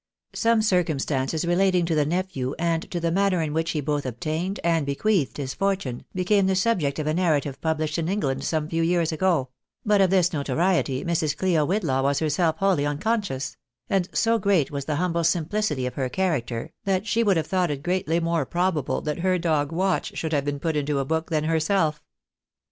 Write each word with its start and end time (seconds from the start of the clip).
Some 0.33 0.63
circumstances 0.63 1.45
relating 1.45 1.85
to 1.85 1.93
this 1.93 2.07
nephew, 2.07 2.55
and 2.57 2.89
to 2.89 2.99
the 2.99 3.11
manner 3.11 3.39
in 3.39 3.53
which 3.53 3.69
he 3.69 3.81
both 3.81 4.03
ob 4.07 4.19
tained 4.19 4.57
and 4.63 4.83
bequeathed 4.83 5.37
his 5.37 5.53
fortune, 5.53 6.05
became 6.15 6.47
the 6.47 6.55
subject 6.55 6.97
of 6.97 7.05
a 7.05 7.13
narra 7.13 7.41
tive 7.41 7.61
pubUshed 7.61 7.99
in 7.99 8.09
England 8.09 8.43
some 8.43 8.67
few 8.67 8.81
years 8.81 9.11
ago; 9.11 9.49
but 9.85 10.01
of 10.01 10.09
this 10.09 10.33
notoriety 10.33 11.05
Mrs. 11.05 11.37
CUo 11.37 11.67
Whitlaw 11.67 12.01
was 12.01 12.17
herself 12.17 12.57
wholly 12.57 12.83
unconscious; 12.83 13.57
and 13.91 14.09
so 14.11 14.39
great 14.39 14.71
was 14.71 14.85
the 14.85 14.95
humble 14.95 15.23
simplicity 15.23 15.85
of 15.85 15.93
her 15.93 16.09
character, 16.09 16.71
that 16.83 17.05
she 17.05 17.21
would 17.21 17.37
have 17.37 17.45
thought 17.45 17.69
it 17.69 17.83
greatly 17.83 18.19
more 18.19 18.43
probable 18.47 19.01
that 19.01 19.19
her 19.19 19.37
dog 19.37 19.71
Watch 19.71 20.17
should 20.17 20.33
have 20.33 20.45
been 20.45 20.59
put 20.59 20.75
into 20.75 20.97
a 20.97 21.05
book 21.05 21.29
than 21.29 21.43
Iierself. 21.45 21.97